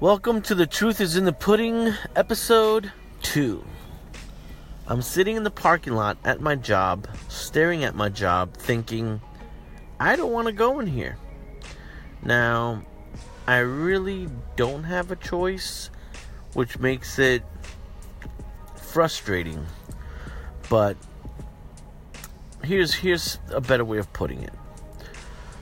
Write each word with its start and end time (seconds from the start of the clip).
Welcome 0.00 0.42
to 0.42 0.54
the 0.54 0.64
Truth 0.64 1.00
is 1.00 1.16
in 1.16 1.24
the 1.24 1.32
Pudding, 1.32 1.92
episode 2.14 2.92
2. 3.22 3.64
I'm 4.86 5.02
sitting 5.02 5.34
in 5.34 5.42
the 5.42 5.50
parking 5.50 5.94
lot 5.94 6.16
at 6.24 6.40
my 6.40 6.54
job, 6.54 7.08
staring 7.26 7.82
at 7.82 7.96
my 7.96 8.08
job, 8.08 8.54
thinking, 8.54 9.20
I 9.98 10.14
don't 10.14 10.30
want 10.30 10.46
to 10.46 10.52
go 10.52 10.78
in 10.78 10.86
here. 10.86 11.16
Now, 12.22 12.84
I 13.48 13.56
really 13.58 14.28
don't 14.54 14.84
have 14.84 15.10
a 15.10 15.16
choice, 15.16 15.90
which 16.54 16.78
makes 16.78 17.18
it 17.18 17.42
frustrating. 18.76 19.66
But 20.70 20.96
here's 22.62 22.94
here's 22.94 23.40
a 23.50 23.60
better 23.60 23.84
way 23.84 23.98
of 23.98 24.12
putting 24.12 24.44
it. 24.44 24.52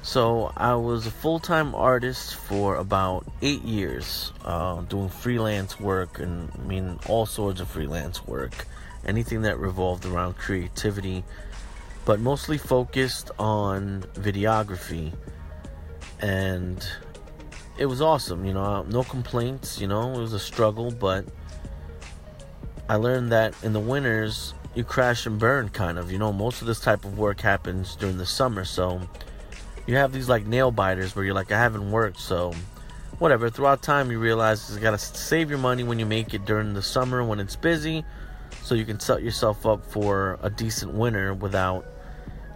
So 0.07 0.53
I 0.57 0.77
was 0.77 1.09
a 1.09 1.11
full-time 1.11 1.75
artist 1.75 2.37
for 2.37 2.77
about 2.77 3.27
eight 3.43 3.63
years, 3.63 4.33
uh, 4.45 4.83
doing 4.83 5.09
freelance 5.09 5.81
work 5.81 6.21
and 6.21 6.49
I 6.55 6.59
mean 6.59 7.01
all 7.09 7.27
sorts 7.27 7.61
of 7.61 7.69
freelance 7.69 8.25
work, 8.25 8.69
anything 9.05 9.43
that 9.43 9.59
revolved 9.59 10.07
around 10.07 10.39
creativity, 10.39 11.25
but 12.05 12.21
mostly 12.21 12.57
focused 12.57 13.33
on 13.41 14.05
videography. 14.15 15.13
And 16.21 16.89
it 17.77 17.87
was 17.87 18.01
awesome, 18.01 18.47
you 18.47 18.55
know, 18.55 18.85
no 18.85 19.03
complaints, 19.03 19.81
you 19.81 19.89
know, 19.89 20.15
it 20.15 20.19
was 20.19 20.33
a 20.33 20.39
struggle, 20.39 20.93
but 20.93 21.25
I 22.89 22.95
learned 22.95 23.33
that 23.33 23.57
in 23.65 23.73
the 23.73 23.81
winters 23.81 24.55
you 24.77 24.85
crash 24.85 25.27
and 25.27 25.37
burn 25.37 25.71
kind 25.71 25.99
of, 25.99 26.13
you 26.13 26.19
know, 26.19 26.33
most 26.33 26.61
of 26.61 26.69
this 26.69 26.79
type 26.79 27.05
of 27.05 27.19
work 27.19 27.41
happens 27.41 27.97
during 27.97 28.19
the 28.19 28.27
summer, 28.27 28.65
so 28.65 29.01
you 29.87 29.97
have 29.97 30.13
these 30.13 30.29
like 30.29 30.47
nail 30.47 30.71
biters 30.71 31.15
where 31.15 31.25
you're 31.25 31.35
like, 31.35 31.53
I 31.53 31.59
haven't 31.59 31.91
worked, 31.91 32.19
so 32.19 32.53
whatever. 33.19 33.51
Throughout 33.51 33.83
time, 33.83 34.11
you 34.11 34.19
realize 34.19 34.73
you 34.75 34.81
gotta 34.81 34.99
save 34.99 35.49
your 35.49 35.59
money 35.59 35.85
when 35.85 35.99
you 35.99 36.07
make 36.07 36.35
it 36.35 36.45
during 36.45 36.75
the 36.75 36.83
summer 36.83 37.25
when 37.25 37.41
it's 37.41 37.57
busy, 37.57 38.05
so 38.63 38.75
you 38.75 38.85
can 38.85 38.99
set 38.99 39.23
yourself 39.23 39.65
up 39.65 39.85
for 39.87 40.39
a 40.43 40.51
decent 40.51 40.93
winter 40.93 41.35
without, 41.35 41.87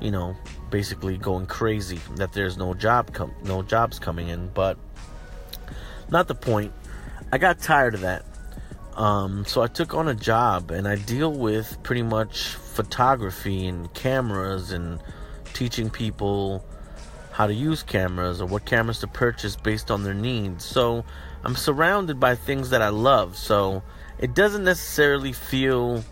you 0.00 0.10
know, 0.10 0.36
basically 0.70 1.16
going 1.16 1.46
crazy 1.46 2.00
that 2.16 2.32
there's 2.32 2.56
no 2.56 2.74
job 2.74 3.12
com- 3.12 3.34
no 3.44 3.62
jobs 3.62 3.98
coming 3.98 4.28
in. 4.28 4.48
But 4.48 4.76
not 6.10 6.28
the 6.28 6.34
point. 6.34 6.72
I 7.32 7.38
got 7.38 7.60
tired 7.60 7.94
of 7.94 8.00
that. 8.00 8.24
Um, 8.97 9.44
so 9.47 9.62
I 9.62 9.69
took 9.69 9.94
on 9.94 10.08
a 10.08 10.14
job 10.14 10.72
and 10.72 10.86
I 10.86 10.97
deal 10.97 11.32
with 11.32 11.80
pretty 11.82 12.02
much 12.02 12.48
photography 12.48 13.66
and 13.66 13.92
cameras 13.94 14.72
and 14.72 15.00
teaching 15.54 15.91
people 15.91 16.64
how 17.41 17.46
to 17.46 17.55
use 17.55 17.83
cameras 17.83 18.42
or 18.42 18.44
what 18.44 18.66
cameras 18.66 18.98
to 18.98 19.06
purchase 19.06 19.56
based 19.56 19.91
on 19.91 20.02
their 20.02 20.12
needs. 20.12 20.62
So 20.62 21.06
I'm 21.42 21.56
surrounded 21.56 22.20
by 22.20 22.34
things 22.34 22.69
that 22.69 22.82
I 22.82 22.91
love. 22.91 23.34
So 23.38 23.82
it 24.19 24.34
doesn't 24.34 24.64
necessarily 24.64 25.32
feel 25.32 26.05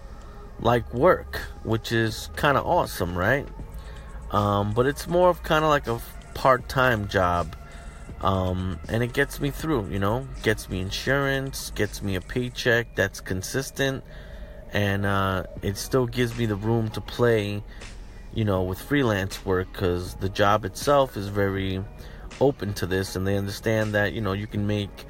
like 0.59 0.95
work, 0.95 1.37
which 1.65 1.93
is 1.93 2.31
kind 2.35 2.57
of 2.57 2.67
awesome, 2.67 3.15
right? 3.15 3.47
Um, 4.31 4.73
but 4.73 4.87
it's 4.87 5.07
more 5.07 5.29
of 5.29 5.43
kind 5.43 5.67
of 5.67 5.69
like 5.69 5.87
a 5.87 6.01
part 6.33 6.67
time 6.67 7.09
job. 7.09 7.55
Um, 8.23 8.79
and 8.89 9.03
it 9.03 9.13
gets 9.13 9.39
me 9.39 9.51
through, 9.51 9.89
you 9.91 9.99
know, 9.99 10.27
gets 10.43 10.71
me 10.71 10.81
insurance, 10.81 11.73
gets 11.75 12.03
me 12.03 12.15
a 12.15 12.23
paycheck 12.23 12.95
that's 12.95 13.21
consistent, 13.21 14.03
and 14.73 15.05
uh, 15.05 15.45
it 15.61 15.77
still 15.77 16.07
gives 16.07 16.39
me 16.39 16.47
the 16.47 16.57
room 16.57 16.89
to 16.93 17.03
play 17.03 17.63
you 18.39 18.45
know, 18.45 18.63
with 18.63 18.81
freelance 18.81 19.45
work 19.45 19.67
because 19.73 20.15
the 20.15 20.29
job 20.29 20.65
itself 20.65 21.17
is 21.17 21.27
very 21.27 21.83
open 22.41 22.73
to 22.73 22.87
this 22.87 23.17
and 23.17 23.27
they 23.27 23.37
understand 23.37 23.95
that, 23.95 24.13
you 24.13 24.21
know, 24.21 24.33
you 24.33 24.47
can 24.47 24.65
make 24.65 25.07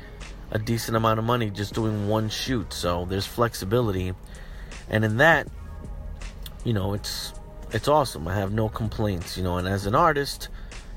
a 0.51 0.59
decent 0.59 0.97
amount 0.97 1.19
of 1.19 1.27
money 1.27 1.51
just 1.51 1.75
doing 1.75 2.09
one 2.09 2.31
shoot. 2.31 2.73
So 2.73 3.05
there's 3.05 3.27
flexibility. 3.27 4.15
And 4.89 5.05
in 5.05 5.19
that, 5.19 5.47
you 6.65 6.73
know, 6.73 6.95
it's 6.95 7.35
it's 7.71 7.87
awesome. 7.87 8.27
I 8.27 8.35
have 8.35 8.51
no 8.51 8.71
complaints, 8.71 9.37
you 9.37 9.43
know, 9.43 9.59
and 9.59 9.69
as 9.69 9.85
an 9.85 9.95
artist, 9.95 10.49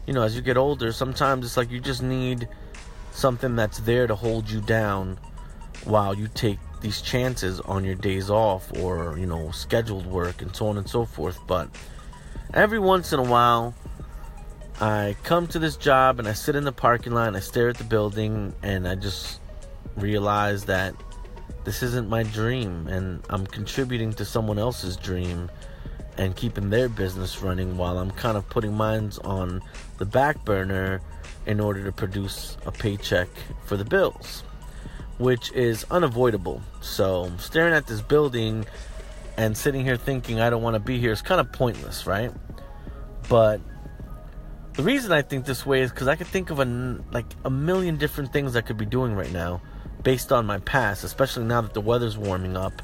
you 0.08 0.14
know, 0.14 0.22
as 0.22 0.34
you 0.34 0.42
get 0.42 0.56
older, 0.56 0.94
sometimes 0.94 1.46
it's 1.46 1.58
like 1.58 1.70
you 1.70 1.82
just 1.82 2.02
need 2.02 2.48
something 3.12 3.58
that's 3.58 3.80
there 3.80 4.08
to 4.08 4.16
hold 4.16 4.50
you 4.50 4.62
down 4.62 5.20
while 5.84 6.14
you 6.14 6.30
take 6.34 6.60
these 6.80 7.02
chances 7.02 7.60
on 7.60 7.84
your 7.84 7.96
days 7.96 8.30
off 8.30 8.72
or, 8.78 9.18
you 9.18 9.26
know, 9.26 9.52
scheduled 9.52 10.06
work 10.06 10.42
and 10.42 10.56
so 10.56 10.68
on 10.68 10.78
and 10.78 10.90
so 10.90 11.04
forth. 11.04 11.38
But 11.46 11.68
every 12.54 12.80
once 12.80 13.14
in 13.14 13.20
a 13.20 13.24
while, 13.24 13.74
I 14.80 15.16
come 15.24 15.48
to 15.48 15.60
this 15.60 15.78
job 15.78 16.20
and 16.20 16.28
I 16.28 16.34
sit 16.34 16.56
in 16.56 16.64
the 16.64 16.72
parking 16.72 17.14
lot 17.14 17.28
and 17.28 17.38
I 17.38 17.40
stare 17.40 17.70
at 17.70 17.78
the 17.78 17.84
building 17.84 18.54
and 18.64 18.88
I 18.88 18.96
just 18.96 19.40
realize 19.96 20.66
that 20.66 20.96
this 21.64 21.84
isn't 21.84 22.10
my 22.10 22.24
dream 22.24 22.88
and 22.88 23.24
I'm 23.30 23.46
contributing 23.46 24.14
to 24.14 24.26
someone 24.26 24.58
else's 24.58 24.98
dream 24.98 25.50
and 26.18 26.36
keeping 26.36 26.70
their 26.70 26.90
business 26.90 27.42
running 27.42 27.78
while 27.78 27.98
I'm 27.98 28.12
kind 28.12 28.38
of 28.38 28.50
putting 28.50 28.74
mine 28.74 29.12
on 29.24 29.62
the 29.98 30.06
back 30.06 30.44
burner 30.44 31.02
in 31.46 31.60
order 31.60 31.84
to 31.84 31.92
produce 31.92 32.58
a 32.66 32.72
paycheck 32.72 33.30
for 33.66 33.78
the 33.78 33.86
bills, 33.86 34.44
which 35.20 35.52
is 35.54 35.86
unavoidable. 35.90 36.62
So, 36.82 37.32
staring 37.38 37.74
at 37.74 37.88
this 37.88 38.02
building 38.02 38.66
and 39.38 39.58
sitting 39.58 39.84
here 39.84 39.98
thinking 39.98 40.40
I 40.40 40.50
don't 40.50 40.62
want 40.62 40.76
to 40.76 40.80
be 40.80 41.00
here 41.00 41.12
is 41.12 41.22
kind 41.22 41.42
of 41.42 41.52
pointless, 41.52 42.06
right? 42.06 42.32
But 43.30 43.62
the 44.74 44.84
reason 44.84 45.12
I 45.12 45.22
think 45.22 45.46
this 45.46 45.66
way 45.66 45.82
is 45.82 45.92
because 45.92 46.08
I 46.08 46.16
could 46.16 46.28
think 46.28 46.50
of 46.50 46.60
a 46.60 46.66
like 47.12 47.26
a 47.44 47.50
million 47.50 47.98
different 47.98 48.32
things 48.34 48.56
I 48.56 48.62
could 48.62 48.78
be 48.78 48.86
doing 48.86 49.16
right 49.16 49.32
now, 49.32 49.62
based 50.04 50.32
on 50.32 50.46
my 50.46 50.60
past, 50.60 51.04
especially 51.04 51.46
now 51.46 51.62
that 51.62 51.74
the 51.74 51.82
weather's 51.82 52.18
warming 52.18 52.58
up, 52.58 52.82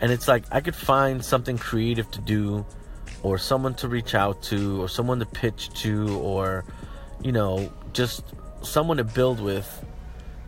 and 0.00 0.10
it's 0.10 0.28
like 0.28 0.44
I 0.50 0.60
could 0.60 0.76
find 0.76 1.24
something 1.24 1.58
creative 1.58 2.10
to 2.12 2.20
do, 2.20 2.66
or 3.22 3.38
someone 3.38 3.74
to 3.74 3.88
reach 3.88 4.14
out 4.14 4.42
to, 4.44 4.82
or 4.82 4.88
someone 4.88 5.18
to 5.20 5.26
pitch 5.26 5.70
to, 5.82 6.18
or 6.18 6.64
you 7.22 7.32
know, 7.32 7.72
just 7.92 8.24
someone 8.62 8.96
to 8.96 9.04
build 9.04 9.40
with 9.40 9.84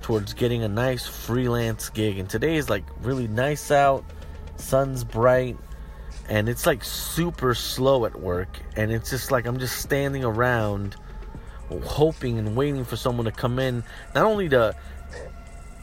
towards 0.00 0.34
getting 0.34 0.62
a 0.62 0.69
nice 0.69 1.06
freelance 1.06 1.88
gig. 1.91 2.19
And 2.19 2.31
today 2.31 2.56
is 2.56 2.71
like 2.71 2.84
really 3.00 3.28
nice 3.28 3.71
out 3.71 4.04
sun's 4.56 5.04
bright 5.04 5.56
and 6.28 6.48
it's 6.48 6.66
like 6.66 6.82
super 6.82 7.54
slow 7.54 8.04
at 8.04 8.18
work 8.18 8.58
and 8.76 8.90
it's 8.90 9.10
just 9.10 9.30
like 9.30 9.46
I'm 9.46 9.58
just 9.58 9.78
standing 9.78 10.24
around 10.24 10.96
hoping 11.84 12.38
and 12.38 12.56
waiting 12.56 12.84
for 12.84 12.96
someone 12.96 13.24
to 13.26 13.32
come 13.32 13.58
in 13.58 13.82
not 14.14 14.24
only 14.24 14.48
to 14.48 14.74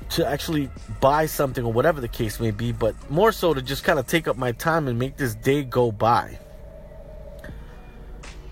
to 0.09 0.27
actually 0.27 0.69
buy 0.99 1.25
something 1.25 1.63
or 1.63 1.71
whatever 1.71 1.99
the 2.01 2.07
case 2.07 2.39
may 2.39 2.51
be 2.51 2.71
but 2.71 2.95
more 3.09 3.31
so 3.31 3.53
to 3.53 3.61
just 3.61 3.83
kind 3.83 3.99
of 3.99 4.07
take 4.07 4.27
up 4.27 4.37
my 4.37 4.51
time 4.51 4.87
and 4.87 4.99
make 4.99 5.17
this 5.17 5.35
day 5.35 5.63
go 5.63 5.91
by. 5.91 6.37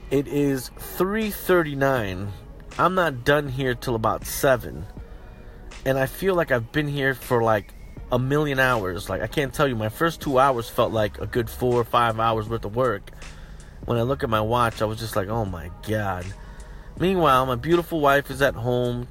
It 0.10 0.28
is 0.28 0.72
3:39 0.98 2.32
I'm 2.78 2.96
not 2.96 3.24
done 3.24 3.50
here 3.50 3.76
till 3.76 3.96
about 3.96 4.26
7 4.26 4.86
and 5.86 5.98
I 5.98 6.06
feel 6.06 6.36
like 6.36 6.52
I've 6.52 6.72
been 6.72 6.88
here 6.88 7.14
for 7.14 7.44
like 7.44 7.74
a 8.12 8.20
million 8.20 8.60
hours. 8.60 9.10
Like 9.10 9.22
I 9.22 9.28
can't 9.28 9.54
tell 9.54 9.68
you, 9.68 9.76
my 9.76 9.90
first 9.90 10.22
two 10.22 10.40
hours 10.40 10.70
felt 10.70 10.92
like 10.92 11.20
a 11.20 11.26
good 11.26 11.50
four 11.50 11.76
or 11.76 11.84
five 11.84 12.20
hours 12.20 12.50
worth 12.50 12.66
of 12.66 12.76
work. 12.76 13.12
When 13.86 13.98
I 13.98 14.04
look 14.04 14.24
at 14.24 14.30
my 14.30 14.42
watch, 14.42 14.82
I 14.82 14.86
was 14.86 15.00
just 15.00 15.16
like, 15.16 15.28
oh 15.28 15.46
my 15.46 15.72
god. 15.88 16.26
Meanwhile, 17.00 17.46
my 17.46 17.56
beautiful 17.56 18.00
wife 18.00 18.30
is 18.30 18.42
at 18.42 18.54
home, 18.54 19.08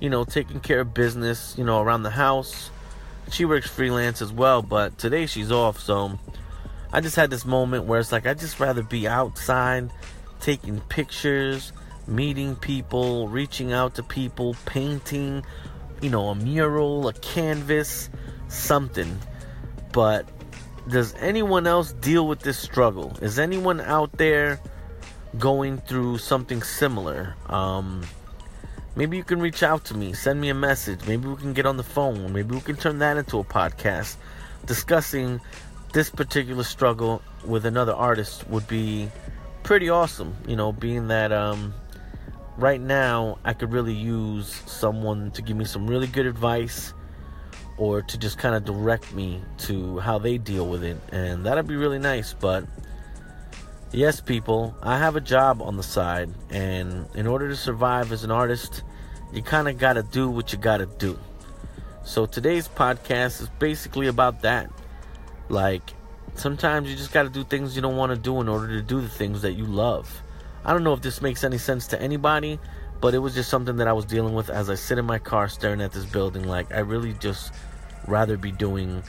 you 0.00 0.10
know, 0.10 0.24
taking 0.24 0.60
care 0.60 0.80
of 0.80 0.92
business, 0.92 1.54
you 1.56 1.64
know, 1.64 1.80
around 1.80 2.02
the 2.02 2.10
house. 2.10 2.70
She 3.30 3.44
works 3.44 3.70
freelance 3.70 4.20
as 4.20 4.32
well, 4.32 4.60
but 4.60 4.98
today 4.98 5.26
she's 5.26 5.50
off, 5.50 5.78
so 5.78 6.18
I 6.92 7.00
just 7.00 7.16
had 7.16 7.30
this 7.30 7.46
moment 7.46 7.84
where 7.84 8.00
it's 8.00 8.12
like 8.12 8.26
I 8.26 8.34
just 8.34 8.60
rather 8.60 8.82
be 8.82 9.08
outside, 9.08 9.90
taking 10.40 10.80
pictures, 10.80 11.72
meeting 12.06 12.56
people, 12.56 13.28
reaching 13.28 13.72
out 13.72 13.94
to 13.94 14.02
people, 14.02 14.56
painting, 14.66 15.44
you 16.02 16.10
know, 16.10 16.28
a 16.28 16.34
mural, 16.34 17.08
a 17.08 17.12
canvas, 17.14 18.10
something. 18.52 19.18
But 19.92 20.28
does 20.88 21.14
anyone 21.18 21.66
else 21.66 21.92
deal 21.92 22.26
with 22.26 22.40
this 22.40 22.58
struggle? 22.58 23.16
Is 23.20 23.38
anyone 23.38 23.80
out 23.80 24.12
there 24.12 24.60
going 25.38 25.78
through 25.78 26.18
something 26.18 26.62
similar? 26.62 27.34
Um, 27.46 28.02
maybe 28.96 29.16
you 29.16 29.24
can 29.24 29.40
reach 29.40 29.62
out 29.62 29.84
to 29.86 29.96
me, 29.96 30.12
send 30.12 30.40
me 30.40 30.48
a 30.48 30.54
message. 30.54 31.00
Maybe 31.06 31.28
we 31.28 31.36
can 31.36 31.52
get 31.52 31.66
on 31.66 31.76
the 31.76 31.82
phone. 31.84 32.32
Maybe 32.32 32.54
we 32.54 32.60
can 32.60 32.76
turn 32.76 32.98
that 32.98 33.16
into 33.16 33.38
a 33.38 33.44
podcast 33.44 34.16
discussing 34.66 35.40
this 35.92 36.08
particular 36.08 36.64
struggle 36.64 37.22
with 37.44 37.66
another 37.66 37.92
artist 37.92 38.48
would 38.48 38.66
be 38.66 39.10
pretty 39.62 39.90
awesome. 39.90 40.36
You 40.46 40.56
know, 40.56 40.72
being 40.72 41.08
that 41.08 41.32
um, 41.32 41.74
right 42.56 42.80
now 42.80 43.38
I 43.44 43.52
could 43.52 43.72
really 43.72 43.94
use 43.94 44.62
someone 44.66 45.30
to 45.32 45.42
give 45.42 45.56
me 45.56 45.64
some 45.64 45.86
really 45.86 46.06
good 46.06 46.26
advice 46.26 46.94
or 47.82 48.00
to 48.00 48.16
just 48.16 48.38
kind 48.38 48.54
of 48.54 48.64
direct 48.64 49.12
me 49.12 49.42
to 49.58 49.98
how 49.98 50.16
they 50.16 50.38
deal 50.38 50.68
with 50.68 50.84
it. 50.84 50.96
And 51.10 51.44
that'd 51.44 51.66
be 51.66 51.74
really 51.74 51.98
nice. 51.98 52.32
But 52.32 52.64
yes, 53.90 54.20
people, 54.20 54.76
I 54.80 54.98
have 54.98 55.16
a 55.16 55.20
job 55.20 55.60
on 55.60 55.76
the 55.76 55.82
side. 55.82 56.30
And 56.48 57.08
in 57.16 57.26
order 57.26 57.48
to 57.48 57.56
survive 57.56 58.12
as 58.12 58.22
an 58.22 58.30
artist, 58.30 58.84
you 59.32 59.42
kind 59.42 59.66
of 59.66 59.78
got 59.78 59.94
to 59.94 60.04
do 60.04 60.30
what 60.30 60.52
you 60.52 60.58
got 60.58 60.76
to 60.76 60.86
do. 60.86 61.18
So 62.04 62.24
today's 62.24 62.68
podcast 62.68 63.40
is 63.40 63.48
basically 63.58 64.06
about 64.06 64.42
that. 64.42 64.70
Like, 65.48 65.92
sometimes 66.36 66.88
you 66.88 66.94
just 66.94 67.12
got 67.12 67.24
to 67.24 67.30
do 67.30 67.42
things 67.42 67.74
you 67.74 67.82
don't 67.82 67.96
want 67.96 68.14
to 68.14 68.16
do 68.16 68.40
in 68.40 68.48
order 68.48 68.68
to 68.68 68.82
do 68.82 69.00
the 69.00 69.08
things 69.08 69.42
that 69.42 69.54
you 69.54 69.64
love. 69.64 70.22
I 70.64 70.72
don't 70.72 70.84
know 70.84 70.92
if 70.92 71.02
this 71.02 71.20
makes 71.20 71.42
any 71.42 71.58
sense 71.58 71.88
to 71.88 72.00
anybody, 72.00 72.60
but 73.00 73.12
it 73.12 73.18
was 73.18 73.34
just 73.34 73.50
something 73.50 73.74
that 73.78 73.88
I 73.88 73.92
was 73.92 74.04
dealing 74.04 74.34
with 74.34 74.50
as 74.50 74.70
I 74.70 74.76
sit 74.76 74.98
in 74.98 75.04
my 75.04 75.18
car 75.18 75.48
staring 75.48 75.80
at 75.80 75.90
this 75.90 76.04
building. 76.04 76.44
Like, 76.44 76.72
I 76.72 76.78
really 76.78 77.14
just 77.14 77.52
rather 78.06 78.36
be 78.36 78.52
doing 78.52 79.02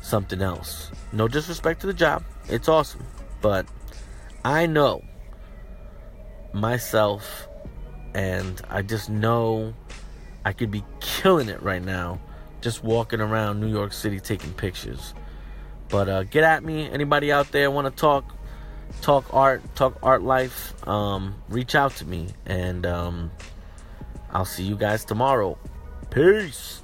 something 0.00 0.42
else. 0.42 0.90
No 1.12 1.28
disrespect 1.28 1.80
to 1.82 1.86
the 1.86 1.94
job, 1.94 2.24
it's 2.48 2.68
awesome. 2.68 3.04
But 3.40 3.66
I 4.44 4.66
know 4.66 5.02
myself, 6.52 7.48
and 8.14 8.60
I 8.68 8.82
just 8.82 9.08
know 9.08 9.74
I 10.44 10.52
could 10.52 10.70
be 10.70 10.84
killing 11.00 11.48
it 11.48 11.62
right 11.62 11.82
now 11.82 12.20
just 12.60 12.84
walking 12.84 13.20
around 13.20 13.60
New 13.60 13.68
York 13.68 13.92
City 13.92 14.20
taking 14.20 14.52
pictures. 14.52 15.14
But 15.88 16.08
uh, 16.08 16.22
get 16.24 16.44
at 16.44 16.64
me. 16.64 16.88
Anybody 16.88 17.32
out 17.32 17.50
there 17.52 17.70
want 17.70 17.86
to 17.86 18.00
talk, 18.00 18.24
talk 19.02 19.26
art, 19.34 19.62
talk 19.74 19.98
art 20.02 20.22
life? 20.22 20.72
Um, 20.88 21.34
reach 21.48 21.74
out 21.74 21.94
to 21.96 22.06
me, 22.06 22.28
and 22.46 22.86
um, 22.86 23.30
I'll 24.30 24.44
see 24.44 24.62
you 24.62 24.76
guys 24.76 25.04
tomorrow. 25.04 25.58
Peace. 26.10 26.81